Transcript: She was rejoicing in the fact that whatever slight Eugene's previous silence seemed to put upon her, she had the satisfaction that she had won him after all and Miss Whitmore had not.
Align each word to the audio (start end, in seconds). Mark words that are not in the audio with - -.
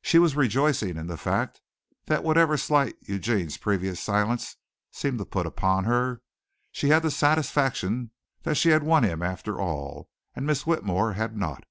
She 0.00 0.18
was 0.18 0.34
rejoicing 0.34 0.96
in 0.96 1.06
the 1.06 1.16
fact 1.16 1.60
that 2.06 2.24
whatever 2.24 2.56
slight 2.56 2.96
Eugene's 3.02 3.56
previous 3.58 4.00
silence 4.00 4.56
seemed 4.90 5.18
to 5.18 5.24
put 5.24 5.46
upon 5.46 5.84
her, 5.84 6.20
she 6.72 6.88
had 6.88 7.04
the 7.04 7.12
satisfaction 7.12 8.10
that 8.42 8.56
she 8.56 8.70
had 8.70 8.82
won 8.82 9.04
him 9.04 9.22
after 9.22 9.60
all 9.60 10.10
and 10.34 10.46
Miss 10.48 10.66
Whitmore 10.66 11.12
had 11.12 11.36
not. 11.36 11.62